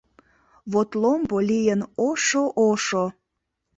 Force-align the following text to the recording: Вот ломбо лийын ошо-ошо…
Вот 0.71 0.89
ломбо 1.01 1.37
лийын 1.49 1.81
ошо-ошо… 2.07 3.05